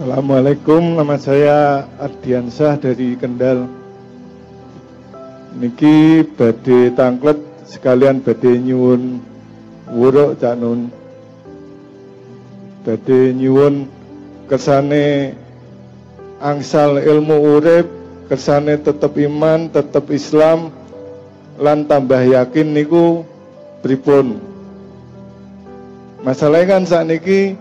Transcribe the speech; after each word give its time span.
Assalamualaikum, 0.00 0.96
nama 0.96 1.20
saya 1.20 1.84
Ardiansah 2.00 2.80
dari 2.80 3.20
Kendal. 3.20 3.68
Niki 5.60 6.24
badhe 6.24 6.88
tangklet 6.96 7.36
sekalian 7.68 8.24
badhe 8.24 8.48
nyuwun 8.64 9.20
wuruk 9.92 10.40
Cak 10.40 10.56
Nun. 10.56 10.88
Badhe 12.80 13.36
nyuwun 13.36 13.92
kersane 14.48 15.36
angsal 16.40 16.96
ilmu 16.96 17.60
urip, 17.60 17.84
kersane 18.32 18.80
tetep 18.80 19.12
iman, 19.20 19.68
tetep 19.68 20.08
Islam 20.16 20.72
lan 21.60 21.84
tambah 21.84 22.24
yakin 22.24 22.72
niku 22.72 23.28
pripun. 23.84 24.40
Masalahnya 26.24 26.80
kan 26.80 26.88
saat 26.88 27.04
niki 27.04 27.52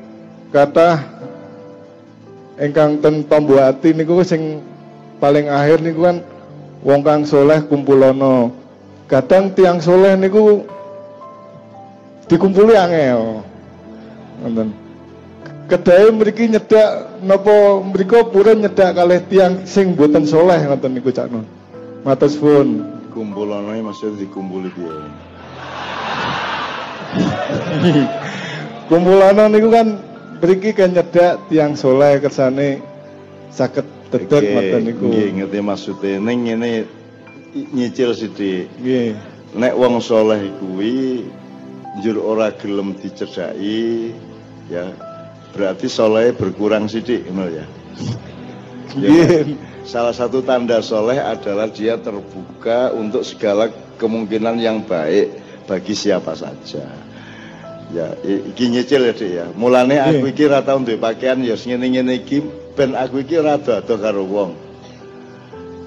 kata 0.55 1.18
ingkang 2.59 2.99
ten 2.99 3.23
pembuati 3.23 3.95
niku 3.95 4.19
sing 4.21 4.59
paling 5.23 5.47
akhir 5.47 5.79
niku 5.79 6.03
kan 6.03 6.17
wong 6.83 7.01
kang 7.01 7.23
soleh 7.23 7.63
kumpulono. 7.65 8.51
Kadang 9.09 9.55
tiang 9.55 9.81
soleh 9.81 10.13
niku 10.19 10.67
dikumpuli 12.29 12.75
angel. 12.77 13.41
Ngoten. 14.43 14.69
Kedai 15.69 16.09
mriki 16.09 16.49
nyedak 16.49 17.21
napa 17.21 17.81
mriku 17.81 18.29
purun 18.29 18.65
nyedak 18.65 18.93
kalih 18.97 19.21
tiang 19.29 19.65
sing 19.65 19.97
boten 19.97 20.25
soleh 20.27 20.59
ngoten 20.61 20.93
niku 20.93 21.09
Cak 21.09 21.31
Nun. 21.31 21.45
Matur 22.03 22.29
suwun. 22.29 22.69
Kumpulono 23.09 23.73
maksud 23.73 24.21
dikumpuli 24.21 24.69
piye? 24.73 24.93
kumpulono 28.89 29.43
niku 29.49 29.69
kan 29.69 29.87
Beriki 30.39 30.71
kan 30.71 30.95
nyedak 30.95 31.51
tiang 31.51 31.75
soleh 31.75 32.23
kersane 32.23 32.79
sakit 33.51 33.85
dedek 34.07 34.43
ngoten 34.55 34.81
niku. 34.87 35.07
Nggih, 35.11 35.29
ngerti 35.43 35.59
maksude. 35.59 36.11
Ning 36.23 36.47
ngene 36.47 36.87
nyicil 37.75 38.15
sithik. 38.15 38.71
Nggih. 38.79 39.19
Nek 39.59 39.73
wong 39.75 39.99
soleh 39.99 40.47
kuwi 40.63 41.27
njur 41.99 42.21
ora 42.21 42.53
gelem 42.55 42.95
dicedhaki 42.95 44.13
ya 44.69 44.93
berarti 45.51 45.89
soleh 45.89 46.31
berkurang 46.31 46.87
sithik 46.87 47.27
ngono 47.27 47.49
ya. 47.49 47.65
Ya, 48.97 49.45
salah 49.85 50.15
satu 50.15 50.41
tanda 50.41 50.81
soleh 50.81 51.19
adalah 51.21 51.69
dia 51.69 51.99
terbuka 51.99 52.89
untuk 52.95 53.21
segala 53.21 53.69
kemungkinan 54.01 54.57
yang 54.57 54.81
baik 54.81 55.29
bagi 55.69 55.93
siapa 55.93 56.33
saja. 56.33 57.08
Ya, 57.89 58.13
iki 58.21 58.69
nyicil 58.69 59.01
ya 59.01 59.13
Dik 59.17 59.31
ya. 59.33 59.45
Mulane 59.57 59.97
aku 59.97 60.29
iki 60.29 60.45
ora 60.45 60.61
tau 60.61 60.77
duwe 60.77 61.01
pakaian 61.01 61.41
ya 61.41 61.57
ngene-ngene 61.57 62.21
iki 62.21 62.45
ben 62.77 62.93
aku 62.93 63.25
iki 63.25 63.41
ora 63.41 63.57
ado 63.57 63.95
karo 63.97 64.29
wong. 64.29 64.53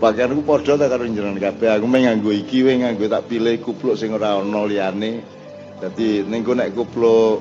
Pakaianku 0.03 0.43
padha 0.43 0.75
ta 0.75 0.91
karo 0.91 1.07
njenengan 1.07 1.39
kabeh. 1.39 1.79
Aku 1.79 1.87
mung 1.87 2.03
nganggo 2.03 2.35
iki 2.35 2.67
wae 2.67 2.83
nganggo 2.83 3.07
tak 3.07 3.31
pilih 3.31 3.55
kupluk 3.63 3.95
sing 3.95 4.11
ora 4.11 4.35
ana 4.35 4.67
liyane. 4.67 5.23
Dadi 5.79 6.27
ning 6.27 6.43
nek 6.43 6.75
kupluk 6.75 7.39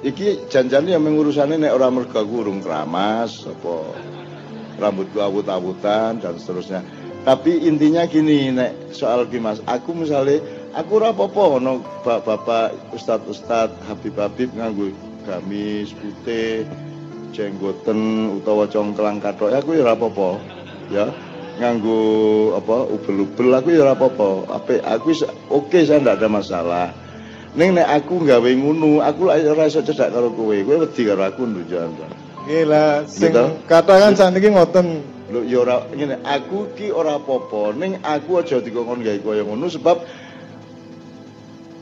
iki 0.00 0.48
janjane 0.48 0.96
ya 0.96 1.00
mengurusane 1.00 1.60
nek 1.60 1.76
ora 1.76 1.92
mergo 1.92 2.24
aku 2.24 2.40
urung 2.40 2.64
keramas 2.64 3.44
apa 3.44 3.84
rambutku 4.80 5.20
awut-awutan 5.20 6.24
dan 6.24 6.40
seterusnya. 6.40 6.80
Tapi 7.28 7.68
intinya 7.68 8.08
gini 8.08 8.48
nek 8.48 8.96
soal 8.96 9.28
Mas, 9.36 9.60
aku 9.68 9.92
misalnya 9.92 10.40
aku 10.78 11.02
ora 11.02 11.10
apa-apa 11.10 11.42
ono 11.58 11.82
bapak 12.06 12.94
ustad-ustad 12.94 13.74
Habib-habib 13.90 14.54
nganggo 14.54 14.94
gamis 15.26 15.90
putih 15.98 16.62
jenggoten 17.34 18.32
utawa 18.38 18.70
congklang 18.70 19.18
kathok. 19.18 19.52
Aku 19.58 19.74
ya 19.74 19.82
ora 19.84 19.98
apa-apa 19.98 20.28
ya. 20.94 21.06
Nganggo 21.58 21.98
apa 22.54 22.86
ubel-ubel 22.94 23.58
aku 23.58 23.68
ya 23.74 23.82
ora 23.82 23.98
apa-apa. 23.98 24.46
Apik 24.54 24.80
aku 24.86 25.10
oke 25.50 25.78
saya 25.82 25.98
ndak 25.98 26.22
ada 26.22 26.28
masalah. 26.30 26.86
Ning 27.58 27.74
nek 27.74 27.90
aku 27.90 28.22
gawe 28.22 28.50
ngono 28.54 29.02
aku 29.02 29.34
ora 29.34 29.66
iso 29.66 29.82
cedak 29.82 30.14
karo 30.14 30.30
kowe. 30.30 30.54
Kowe 30.54 30.86
wedi 30.86 31.02
karo 31.02 31.26
aku 31.26 31.42
ndujan 31.42 31.90
Gila, 32.48 33.04
sing 33.04 33.28
gitu? 33.28 33.60
katakan 33.68 34.16
saniki 34.16 34.48
ngoten. 34.48 35.04
Lho 35.28 35.44
ya 35.44 35.60
ora 35.60 35.84
ngene 35.92 36.22
aku 36.24 36.72
ki 36.78 36.94
ora 36.94 37.18
apa-apa. 37.20 37.76
Ning 37.76 37.98
aku 38.00 38.40
aja 38.40 38.62
dikongkon 38.62 39.04
gawe 39.04 39.18
koyo 39.20 39.42
ngono 39.44 39.68
sebab 39.68 40.00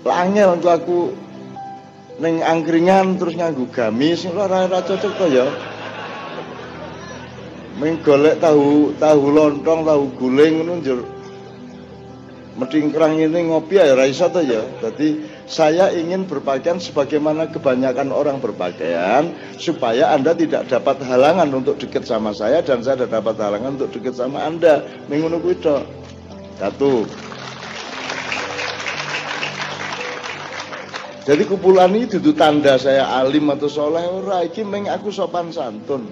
angel 0.09 0.59
untuk 0.59 0.71
aku 0.73 0.99
neng 2.17 2.41
angkringan 2.41 3.21
terus 3.21 3.37
nganggu 3.37 3.69
gamis 3.71 4.25
ora 4.29 4.65
ora 4.65 4.81
cocok 4.81 5.13
to 5.21 5.27
ya 5.29 5.47
Ming 7.77 8.01
tahu 8.01 8.97
tahu 8.97 9.23
lontong, 9.37 9.85
tahu 9.85 10.09
guling 10.17 10.65
ngono 10.65 10.81
njur 10.81 11.05
medingkrang 12.57 13.21
ini 13.21 13.53
ngopi 13.53 13.77
ya 13.77 13.93
ora 13.93 14.09
iso 14.09 14.33
to 14.33 14.41
ya. 14.41 14.65
Jadi 14.81 15.21
saya 15.45 15.93
ingin 15.93 16.25
berpakaian 16.25 16.81
sebagaimana 16.81 17.53
kebanyakan 17.53 18.11
orang 18.11 18.41
berpakaian 18.41 19.31
supaya 19.61 20.17
Anda 20.17 20.33
tidak 20.33 20.73
dapat 20.73 21.05
halangan 21.05 21.53
untuk 21.53 21.77
dekat 21.77 22.09
sama 22.09 22.33
saya 22.33 22.65
dan 22.65 22.81
saya 22.81 23.05
tidak 23.05 23.23
dapat 23.23 23.37
halangan 23.39 23.77
untuk 23.77 23.93
dekat 23.93 24.17
sama 24.17 24.43
Anda. 24.43 24.83
Mengono 25.13 25.39
kuwi 25.39 25.61
Satu. 26.57 27.05
Jadi 31.27 31.43
kumpulan 31.43 31.91
ini 31.91 32.07
itu 32.07 32.23
tanda 32.39 32.79
saya 32.79 33.03
alim 33.19 33.51
atau 33.51 33.67
soleh 33.67 34.07
ora 34.07 34.47
iki 34.47 34.63
meng 34.63 34.87
aku 34.87 35.11
sopan 35.11 35.51
santun. 35.51 36.07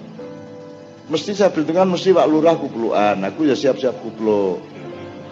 Mesti 1.07 1.31
saya 1.31 1.55
berhitungan 1.55 1.87
mesti 1.87 2.11
Pak 2.11 2.27
Lurah 2.27 2.59
kupluan, 2.59 3.23
aku 3.23 3.47
ya 3.47 3.55
siap-siap 3.55 3.95
kuplu. 4.03 4.59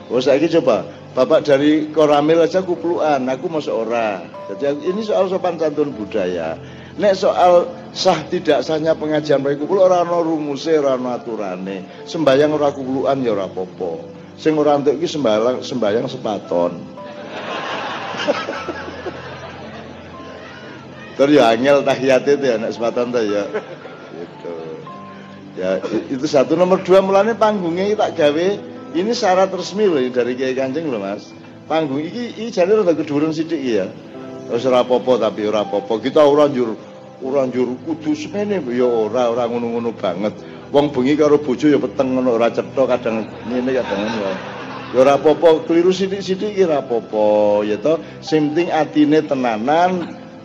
Oh 0.08 0.22
saya 0.24 0.40
coba, 0.40 0.88
Bapak 1.12 1.44
dari 1.44 1.92
Koramil 1.92 2.40
aja 2.48 2.64
kupluan, 2.64 3.28
aku 3.28 3.52
masuk 3.52 3.84
ora. 3.84 4.24
Jadi 4.56 4.88
ini 4.88 5.04
soal 5.04 5.28
sopan 5.28 5.60
santun 5.60 5.92
budaya. 5.92 6.56
Nek 6.96 7.20
soal 7.20 7.68
sah 7.92 8.24
tidak 8.32 8.64
sahnya 8.64 8.96
pengajian 8.96 9.44
baik 9.44 9.68
kuplu 9.68 9.84
ora 9.84 10.08
ana 10.08 10.16
rumuse, 10.24 10.80
ora 10.80 10.96
ana 10.96 11.20
aturane. 11.20 12.08
Sembayang 12.08 12.56
ora 12.56 12.72
kupluan 12.72 13.20
ya 13.20 13.36
ora 13.36 13.52
apa-apa. 13.52 14.00
Sing 14.40 14.56
ora 14.56 14.80
entuk 14.80 14.96
iki 14.96 15.12
sembayang 15.12 15.60
sembayang 15.60 16.08
sepaton. 16.08 16.72
Terus 21.14 21.34
ya 21.38 21.54
angel 21.54 21.86
tahiyat 21.86 22.26
itu 22.26 22.46
ya 22.46 22.56
anak 22.58 22.72
sepatan 22.74 23.14
tuh 23.14 23.22
ya. 23.22 23.44
Gitu. 24.18 24.54
Ya 25.54 25.70
itu 26.10 26.26
satu 26.26 26.58
nomor 26.58 26.82
dua 26.82 27.06
mulanya 27.06 27.38
panggungnya 27.38 27.94
tak 27.94 28.18
gawe 28.18 28.48
ini 28.94 29.12
syarat 29.14 29.54
resmi 29.54 29.86
loh 29.86 30.02
dari 30.10 30.34
Kiai 30.34 30.58
Kanjeng 30.58 30.90
loh 30.90 30.98
Mas. 30.98 31.30
Panggung 31.64 32.04
ini 32.04 32.36
ini 32.36 32.52
jadi 32.52 32.76
rada 32.76 32.92
keduren 32.92 33.32
sidik 33.32 33.62
ya. 33.62 33.88
Wis 34.52 34.68
ora 34.68 34.84
tapi 34.84 35.48
ora 35.48 35.64
apa 35.64 35.80
Kita 36.02 36.28
ora 36.28 36.52
njur 36.52 36.76
ora 37.24 37.48
njur 37.48 37.80
kudu 37.88 38.12
semene 38.12 38.60
ya 38.68 38.84
ora 38.84 39.32
ora 39.32 39.48
ngono-ngono 39.48 39.96
banget. 39.96 40.34
Wong 40.74 40.92
bengi 40.92 41.16
karo 41.16 41.40
bojo 41.40 41.70
ya 41.70 41.80
peteng 41.80 42.18
ngono 42.18 42.36
ora 42.36 42.52
cetha 42.52 42.84
kadang 42.90 43.30
ngene 43.48 43.72
kadang 43.72 44.02
ngono. 44.02 44.32
Ya 44.94 44.98
ora 45.02 45.18
apa-apa, 45.18 45.66
keliru 45.66 45.90
sithik-sithik 45.90 46.54
ora 46.68 46.86
apa-apa 46.86 47.26
ya 47.66 47.78
toh. 47.82 47.98
Sing 48.22 48.54
penting 48.54 48.70
atine 48.70 49.26
tenanan, 49.26 49.92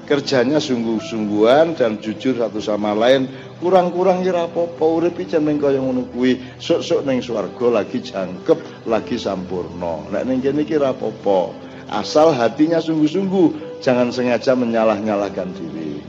kerjanya 0.08 0.56
sungguh-sungguhan 0.56 1.76
dan 1.76 2.00
jujur 2.00 2.41
satu 2.41 2.64
sama 2.64 2.96
lain 2.96 3.28
kurang-kurang 3.60 4.24
kira 4.24 4.48
apa-apa 4.48 4.80
urip 4.88 5.20
iki 5.20 5.36
jeneng 5.36 5.60
kaya 5.60 5.76
ngono 5.76 6.08
kuwi. 6.08 6.41
Sok-sok 6.56 7.04
ning 7.04 7.20
swarga 7.20 7.84
lagi 7.84 8.00
jangkep 8.00 8.88
lagi 8.88 9.20
sampurno 9.20 10.08
nek 10.08 10.24
ning 10.24 10.41
kene 10.41 10.64
iki 10.64 10.80
apa-apa. 10.80 11.52
Asal 11.92 12.32
hatinya 12.32 12.80
sungguh-sungguh 12.80 13.80
jangan 13.84 14.09
sengaja 14.09 14.56
menyalah-nyalahkan 14.56 15.53
diri. 15.53 16.00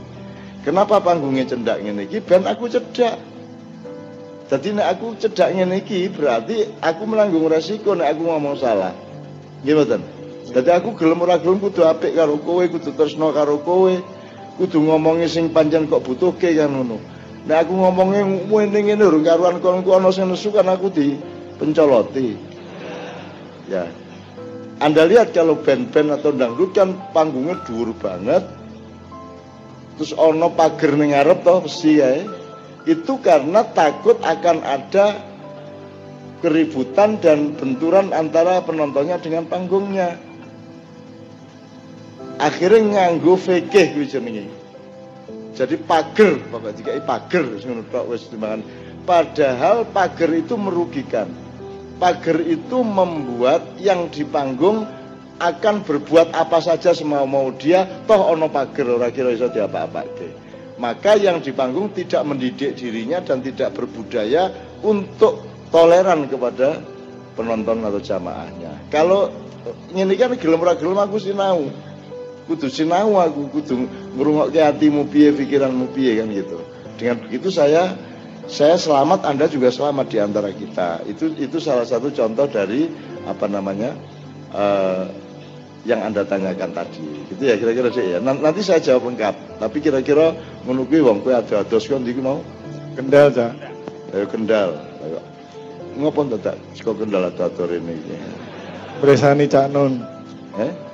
Kenapa 0.64 1.04
panggungnya 1.04 1.44
cendak 1.44 1.84
ngene 1.84 2.08
iki? 2.08 2.24
Ben 2.24 2.48
aku 2.48 2.72
cedak 2.72 3.20
jadi 4.50 4.74
nek 4.74 4.98
aku 4.98 5.14
cedak 5.14 5.54
ngene 5.54 5.78
iki 5.86 6.10
berarti 6.10 6.66
aku 6.82 7.06
menanggung 7.06 7.46
resiko 7.46 7.94
nek 7.94 8.18
aku 8.18 8.26
ngomong 8.26 8.58
salah. 8.58 8.90
Gimana 9.62 10.09
jadi 10.50 10.82
aku 10.82 10.98
gelem 10.98 11.22
ora 11.22 11.38
gelem 11.38 11.62
kudu 11.62 11.86
apik 11.86 12.18
karo 12.18 12.34
kowe, 12.42 12.66
kudu 12.66 12.90
tresno 12.98 13.30
karo 13.30 13.62
kowe. 13.62 13.94
Kudu 14.58 14.82
ngomongi 14.82 15.30
sing 15.30 15.54
panjang 15.54 15.86
kok 15.86 16.02
butuhke 16.02 16.52
kan 16.52 16.68
ngono. 16.74 16.98
Nek 17.46 17.64
aku 17.64 17.72
ngomongi 17.72 18.20
ngene 18.50 18.78
ngene 18.92 19.02
urung 19.06 19.24
karuan 19.24 19.62
kon 19.62 19.86
ku 19.86 19.94
ana 19.94 20.10
sing 20.10 20.28
nesu 20.28 20.50
kan 20.50 20.66
aku 20.66 20.90
di 20.90 21.14
pencoloti. 21.56 22.34
Ya. 23.70 23.86
Anda 24.82 25.06
lihat 25.06 25.32
kalau 25.36 25.60
band-band 25.60 26.18
atau 26.18 26.34
dangdut 26.34 26.74
kan 26.74 26.98
panggungnya 27.14 27.62
dhuwur 27.64 27.94
banget. 27.94 28.42
Terus 29.96 30.12
ono 30.18 30.50
pager 30.52 30.98
ning 30.98 31.14
ngarep 31.14 31.46
toh 31.46 31.62
mesti 31.62 31.92
ya. 31.94 32.10
Itu 32.90 33.22
karena 33.22 33.62
takut 33.70 34.18
akan 34.18 34.66
ada 34.66 35.20
keributan 36.40 37.20
dan 37.20 37.54
benturan 37.54 38.10
antara 38.16 38.64
penontonnya 38.64 39.20
dengan 39.20 39.44
panggungnya 39.44 40.29
akhirnya 42.40 42.80
nganggo 43.12 43.36
fikih 43.36 43.94
kuwi 43.94 44.08
jenenge 44.08 44.46
Jadi 45.50 45.76
pager, 45.76 46.40
Bapak 46.48 46.72
jika 46.72 46.96
pager 47.04 47.44
tok 47.92 48.04
wis 48.08 48.24
timbangan. 48.32 48.64
Padahal 49.04 49.84
pager 49.84 50.32
itu 50.32 50.56
merugikan. 50.56 51.28
Pager 52.00 52.40
itu 52.48 52.80
membuat 52.80 53.76
yang 53.76 54.08
di 54.08 54.24
panggung 54.24 54.88
akan 55.40 55.80
berbuat 55.88 56.36
apa 56.36 56.60
saja 56.60 56.92
semau 56.92 57.24
mau 57.24 57.48
dia 57.56 58.04
toh 58.04 58.20
ono 58.20 58.52
pager 58.52 58.84
ora 58.84 59.08
kira 59.08 59.32
iso 59.32 59.48
diapa-apake 59.48 60.28
maka 60.76 61.16
yang 61.16 61.40
di 61.40 61.56
panggung 61.56 61.96
tidak 61.96 62.28
mendidik 62.28 62.76
dirinya 62.76 63.24
dan 63.24 63.40
tidak 63.40 63.72
berbudaya 63.72 64.52
untuk 64.84 65.40
toleran 65.72 66.28
kepada 66.28 66.84
penonton 67.40 67.80
atau 67.80 68.00
jamaahnya 68.04 68.92
kalau 68.92 69.32
ini 69.96 70.12
kan 70.20 70.36
gelem 70.36 70.60
ora 70.60 70.76
gelem 70.76 71.00
aku 71.00 71.16
sinau 71.16 71.72
kudu 72.50 72.66
sinau 72.66 73.14
aku 73.22 73.46
kudu 73.54 73.86
ngrungokke 74.18 74.58
hatimu 74.58 75.06
piye 75.06 75.30
pikiranmu 75.30 75.94
piye 75.94 76.18
kan 76.18 76.34
gitu 76.34 76.58
dengan 76.98 77.22
begitu 77.22 77.48
saya 77.54 77.94
saya 78.50 78.74
selamat 78.74 79.22
Anda 79.22 79.46
juga 79.46 79.70
selamat 79.70 80.10
di 80.10 80.18
antara 80.18 80.50
kita 80.50 81.06
itu 81.06 81.30
itu 81.38 81.62
salah 81.62 81.86
satu 81.86 82.10
contoh 82.10 82.50
dari 82.50 82.90
apa 83.30 83.46
namanya 83.46 83.94
uh, 84.50 85.06
yang 85.88 86.04
Anda 86.04 86.28
tanyakan 86.28 86.76
tadi. 86.76 87.08
Gitu 87.32 87.40
ya 87.40 87.56
kira-kira 87.56 87.88
sih 87.88 88.04
ya. 88.16 88.18
Nanti 88.20 88.60
saya 88.60 88.82
jawab 88.84 89.12
lengkap. 89.12 89.60
Tapi 89.60 89.78
kira-kira 89.80 90.36
menunggu 90.68 91.00
wong 91.00 91.24
kowe 91.24 91.32
ada 91.32 91.64
ados 91.64 91.88
kon 91.88 92.04
iki 92.04 92.20
mau 92.20 92.44
Kendal, 92.90 93.32
Cak. 93.32 93.52
Ayo 94.12 94.26
Kendal. 94.28 94.76
Ayo. 94.76 95.18
Ngopo 95.96 96.26
dadak 96.36 96.58
saka 96.76 96.92
Kendal 97.00 97.32
atur 97.32 97.70
ini 97.72 97.96
iki. 97.96 98.14
Bresani 99.00 99.48
Cak 99.48 99.72
Nun. 99.72 100.04
Eh? 100.60 100.89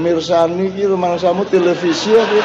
Mirsani 0.00 0.72
iki 0.72 0.88
rumangsamu 0.88 1.44
televisi 1.52 2.16
apa? 2.16 2.38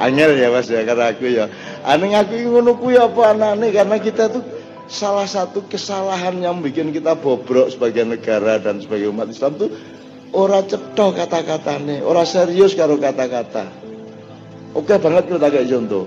Angel 0.00 0.34
ya 0.40 0.48
Mas 0.48 0.66
ya 0.66 0.82
kata 0.82 1.12
aku 1.12 1.28
ya. 1.28 1.46
Aneh 1.84 2.16
aku 2.16 2.34
ngono 2.40 2.74
kuwi 2.80 2.96
apa 2.96 3.36
anane 3.36 3.68
karena 3.70 4.00
kita 4.00 4.32
tuh 4.32 4.42
salah 4.88 5.28
satu 5.28 5.64
kesalahan 5.68 6.40
yang 6.40 6.64
bikin 6.64 6.90
kita 6.90 7.12
bobrok 7.16 7.68
sebagai 7.72 8.04
negara 8.08 8.56
dan 8.56 8.80
sebagai 8.80 9.12
umat 9.12 9.28
Islam 9.28 9.60
tuh 9.60 9.70
ora 10.34 10.64
cetok 10.66 11.14
kata-katanya, 11.14 12.02
ora 12.02 12.26
serius 12.26 12.74
karo 12.74 12.98
kata-kata. 12.98 13.70
Oke 14.74 14.98
banget 14.98 15.30
kita 15.30 15.48
kayak 15.52 15.70
contoh. 15.70 16.04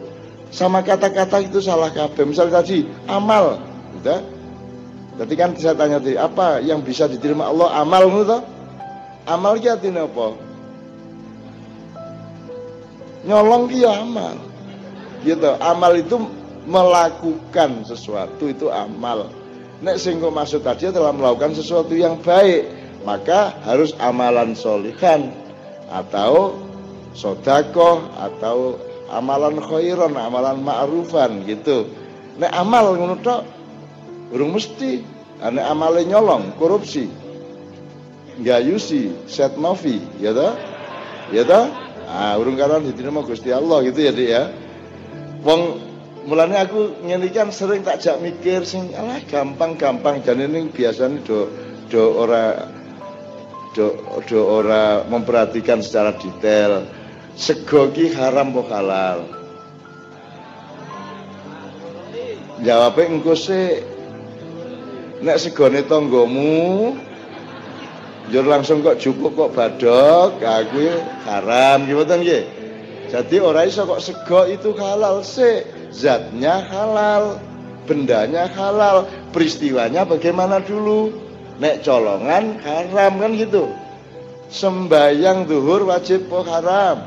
Sama 0.52 0.84
kata-kata 0.84 1.40
itu 1.44 1.64
salah 1.64 1.88
kabeh. 1.92 2.28
Misal 2.28 2.52
tadi 2.52 2.84
amal, 3.08 3.60
gitu. 4.00 4.37
Jadi 5.18 5.34
kan 5.34 5.50
saya 5.58 5.74
tanya 5.74 5.98
tadi, 5.98 6.14
apa 6.14 6.62
yang 6.62 6.86
bisa 6.86 7.10
diterima 7.10 7.50
Allah 7.50 7.82
amal 7.82 8.06
gitu? 8.06 8.38
Amal 9.26 9.58
ki 9.58 9.68
artinya 9.68 10.06
apa? 10.06 10.38
Nyolong 13.26 13.64
ki 13.68 13.82
ya 13.82 14.06
amal. 14.06 14.38
Gitu. 15.26 15.52
Amal 15.58 15.98
itu 15.98 16.16
melakukan 16.70 17.82
sesuatu 17.84 18.46
itu 18.46 18.70
amal. 18.70 19.34
Nek 19.82 19.98
singgo 19.98 20.30
maksud 20.30 20.62
tadi 20.62 20.90
adalah 20.90 21.14
melakukan 21.14 21.54
sesuatu 21.58 21.94
yang 21.98 22.18
baik, 22.22 22.70
maka 23.06 23.58
harus 23.66 23.94
amalan 23.98 24.54
solihan 24.54 25.34
atau 25.90 26.58
sodako 27.18 28.06
atau 28.18 28.78
amalan 29.10 29.58
khairan, 29.62 30.14
amalan 30.14 30.62
ma'rufan 30.62 31.46
gitu. 31.46 31.90
Nek 32.38 32.54
amal 32.54 32.94
ngono 32.98 33.18
tok 34.28 34.36
urung 34.36 34.52
mesti. 34.56 35.16
Nek 35.38 35.66
amale 35.70 36.02
nyolong, 36.02 36.58
korupsi. 36.58 37.08
Gayusi, 38.42 39.14
set 39.30 39.58
novi, 39.58 40.02
ya 40.22 40.34
toh? 40.34 40.54
Ya 41.34 41.46
toh? 41.46 41.70
Ah, 42.10 42.38
urung 42.38 42.58
karan 42.58 42.86
diterima 42.86 43.22
Gusti 43.22 43.54
Allah 43.54 43.82
gitu 43.86 44.00
ya, 44.02 44.12
Dik 44.14 44.30
ya. 44.30 44.44
Wong 45.46 45.88
Mulanya 46.28 46.68
aku 46.68 47.08
ngene 47.08 47.32
sering 47.56 47.88
tak 47.88 48.04
jak 48.04 48.20
mikir 48.20 48.68
sing 48.68 48.92
alah 49.00 49.24
gampang-gampang 49.32 50.20
dan 50.28 50.44
ini 50.44 50.68
biasanya 50.68 51.24
do 51.24 51.48
do 51.88 52.20
ora 52.20 52.68
do, 53.72 53.96
do 54.28 54.44
ora 54.44 55.08
memperhatikan 55.08 55.80
secara 55.80 56.12
detail. 56.20 56.84
Sego 57.40 57.88
ki 57.96 58.12
haram 58.12 58.52
kok 58.52 58.68
halal? 58.68 59.24
Jawabnya 62.60 63.08
engko 63.08 63.32
sih 63.32 63.80
nek 65.24 65.38
segone 65.42 65.82
tanggamu 65.86 66.94
jur 68.28 68.46
langsung 68.46 68.84
kok 68.84 69.00
cukup 69.00 69.34
kok 69.34 69.54
badok 69.56 70.38
aku 70.44 71.02
haram 71.26 71.88
gimana 71.88 72.20
nggih 72.20 72.44
jadi 73.08 73.40
orang 73.40 73.72
iso 73.72 73.88
kok 73.88 74.04
sego 74.04 74.44
itu 74.44 74.76
halal 74.76 75.24
sih 75.24 75.64
zatnya 75.96 76.60
halal, 76.68 77.40
bendanya 77.88 78.52
halal, 78.52 79.08
peristiwanya 79.32 80.04
bagaimana 80.04 80.60
dulu. 80.60 81.16
Nek 81.58 81.82
colongan 81.82 82.62
haram 82.62 83.18
kan 83.18 83.32
gitu. 83.34 83.72
Sembayang 84.54 85.50
duhur 85.50 85.90
wajib 85.90 86.30
kok 86.30 86.46
haram. 86.46 87.02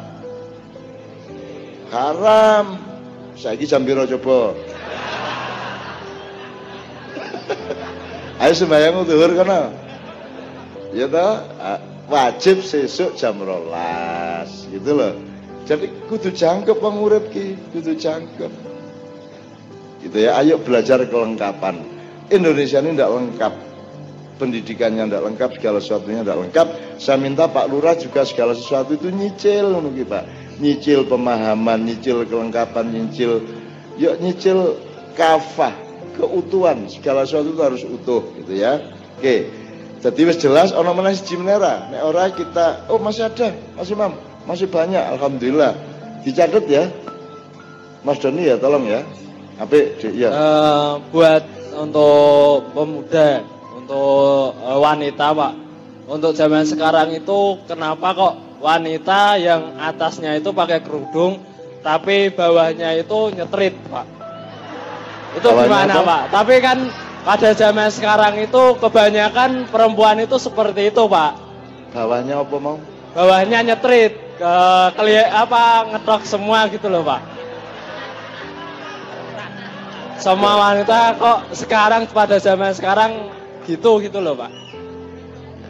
Haram. 1.93 2.81
Saiki 3.39 3.69
jam 3.69 3.87
piro 3.87 4.05
coba? 4.05 4.57
Ayo 8.43 8.53
sembayang 8.57 9.05
duhur 9.05 9.33
kana. 9.37 9.69
Ya 10.91 11.07
toh, 11.07 11.47
wajib 12.11 12.67
sesuk 12.67 13.15
jam 13.15 13.39
rolas 13.39 14.67
gitu 14.73 14.91
loh. 14.99 15.15
Jadi 15.71 15.87
kudu 16.11 16.35
jangkep 16.35 16.83
wong 16.83 16.97
urip 16.99 17.31
ki, 17.31 17.55
kudu 17.71 17.95
jangkep. 17.95 18.51
Gitu 20.03 20.17
ya 20.19 20.41
ayo 20.43 20.59
belajar 20.59 20.99
kelengkapan. 21.07 21.79
Indonesia 22.33 22.83
ini 22.83 22.99
tidak 22.99 23.13
lengkap. 23.15 23.55
Pendidikannya 24.41 25.05
tidak 25.07 25.23
lengkap 25.31 25.51
segala 25.61 25.79
sesuatunya 25.79 26.25
tidak 26.25 26.39
lengkap. 26.49 26.69
Saya 26.97 27.21
minta 27.21 27.45
Pak 27.47 27.69
Lurah 27.69 27.95
juga 27.95 28.25
segala 28.25 28.57
sesuatu 28.57 28.97
itu 28.97 29.13
nyicil 29.13 29.69
menurut 29.71 30.09
Pak. 30.09 30.25
Nyicil 30.59 31.07
pemahaman 31.07 31.87
nyicil 31.87 32.25
kelengkapan 32.25 32.89
nyicil 32.89 33.45
yuk 34.01 34.17
nyicil 34.19 34.81
kafah 35.13 35.90
keutuhan. 36.21 36.87
Segala 36.87 37.25
sesuatu 37.25 37.57
itu 37.57 37.63
harus 37.65 37.83
utuh 37.85 38.23
gitu 38.45 38.53
ya. 38.55 38.81
Oke. 39.17 39.49
Jadi 40.01 40.21
wis 40.25 40.41
jelas 40.41 40.73
ono 40.73 40.97
mana 40.97 41.13
siji 41.13 41.37
menera 41.37 41.93
nek 41.93 42.01
ora 42.01 42.33
kita 42.33 42.89
oh 42.89 42.97
masih 42.97 43.29
ada 43.29 43.53
masih 43.77 43.97
mam 43.97 44.17
masih 44.49 44.69
banyak. 44.69 45.01
Alhamdulillah. 45.17 45.77
Dicatat 46.25 46.65
ya. 46.69 46.89
Mas 48.01 48.17
Doni 48.17 48.49
ya 48.49 48.57
tolong 48.57 48.89
ya. 48.89 49.05
Apa 49.61 50.01
ya. 50.01 50.33
Uh, 50.33 50.93
buat 51.13 51.45
untuk 51.77 52.73
pemuda, 52.73 53.45
untuk 53.77 54.57
uh, 54.57 54.79
wanita, 54.81 55.37
Pak. 55.37 55.53
Untuk 56.09 56.33
zaman 56.33 56.65
sekarang 56.65 57.13
itu 57.13 57.61
kenapa 57.69 58.17
kok 58.17 58.35
wanita 58.65 59.37
yang 59.37 59.79
atasnya 59.79 60.37
itu 60.41 60.51
pakai 60.51 60.83
kerudung 60.83 61.39
tapi 61.81 62.29
bawahnya 62.33 62.99
itu 62.99 63.33
nyetrit, 63.33 63.77
Pak? 63.89 64.20
Itu 65.37 65.49
bawahnya 65.51 65.67
gimana? 65.67 65.95
Pak? 66.03 66.23
Tapi 66.35 66.55
kan 66.59 66.79
pada 67.23 67.51
zaman 67.55 67.89
sekarang 67.93 68.35
itu 68.41 68.63
kebanyakan 68.81 69.71
perempuan 69.71 70.19
itu 70.19 70.37
seperti 70.41 70.91
itu, 70.91 71.03
Pak. 71.07 71.33
Bawahnya 71.95 72.43
apa 72.43 72.57
mau? 72.59 72.79
Bawahnya 73.15 73.59
nyetrit, 73.67 74.15
ke 74.39 74.55
keli 74.95 75.19
apa 75.19 75.91
ngetok 75.95 76.23
semua 76.27 76.71
gitu 76.71 76.87
loh, 76.87 77.03
Pak 77.03 77.41
semua 80.21 80.53
wanita 80.61 81.17
kok 81.17 81.57
sekarang 81.57 82.05
pada 82.13 82.37
zaman 82.37 82.77
sekarang 82.77 83.33
gitu 83.65 84.05
gitu 84.05 84.21
loh 84.21 84.37
pak 84.37 84.53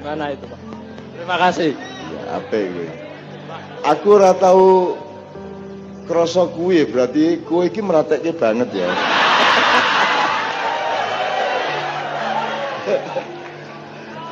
mana 0.02 0.34
itu 0.34 0.42
pak 0.50 0.60
terima 1.14 1.36
kasih 1.38 1.70
ya 2.10 2.22
apa 2.34 2.56
gue 2.58 2.90
aku 3.86 4.06
ora 4.10 4.34
tahu 4.34 4.98
kroso 6.10 6.50
kue 6.50 6.82
berarti 6.82 7.46
kue 7.46 7.70
ini 7.70 7.78
merateknya 7.78 8.34
banget 8.34 8.68
ya 8.74 8.90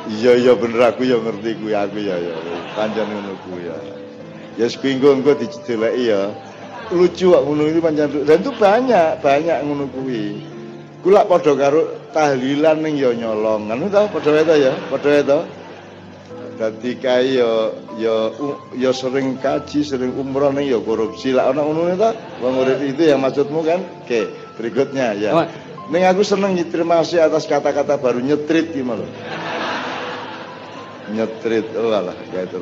iya 0.09 0.31
iya 0.35 0.53
bener. 0.57 0.81
Aku 0.89 1.05
ya 1.05 1.21
ngerti 1.21 1.61
kue 1.61 1.73
aku 1.77 2.01
ya 2.01 2.17
ya. 2.17 2.35
Panjang 2.73 3.07
ngono 3.07 3.37
kue 3.45 3.61
ya. 3.69 3.77
Ya 4.57 4.65
sepinggu 4.65 5.07
engko 5.21 5.37
dijeleki 5.37 6.09
ya. 6.09 6.33
Lucu 6.89 7.29
kok 7.29 7.45
ngono 7.45 7.69
iki 7.69 7.79
pancen 7.85 8.25
dan 8.25 8.41
itu 8.41 8.51
banyak 8.57 9.21
banyak 9.21 9.57
ngono 9.61 9.85
kuwi. 9.93 10.41
Kula 11.05 11.23
padha 11.29 11.53
karo 11.53 12.09
tahlilan 12.11 12.81
ning 12.81 12.97
ya 12.97 13.13
nyolong. 13.13 13.69
Ngono 13.69 13.87
ta 13.93 14.09
padha 14.09 14.33
wae 14.33 14.55
ya? 14.57 14.73
Padha 14.89 15.21
wae 15.21 15.45
dadi 16.59 16.91
kae 16.99 17.39
ya 17.39 17.71
ya 17.95 18.15
ya 18.75 18.91
sering 18.91 19.39
kaji 19.39 19.79
sering 19.79 20.11
umroh 20.17 20.51
ning 20.51 20.67
ya 20.67 20.81
korupsi. 20.81 21.31
Lah 21.31 21.53
ana 21.53 21.61
ngono 21.61 21.93
ta 21.95 22.17
wong 22.41 22.65
urip 22.65 22.81
itu 22.81 23.05
yang 23.05 23.21
maksudmu 23.21 23.61
kan? 23.63 23.79
Oke 24.03 24.27
berikutnya 24.57 25.13
ya. 25.15 25.31
Ning 25.89 26.05
aku 26.05 26.21
seneng 26.21 26.53
terima 26.69 27.01
kasih 27.01 27.25
atas 27.25 27.49
kata-kata 27.49 27.97
baru 27.97 28.21
nyetrit 28.21 28.75
gimana 28.77 29.01
nyetrit 31.09 31.73
oh 31.73 31.89
alah 31.91 32.15
kayak 32.29 32.53
itu 32.53 32.57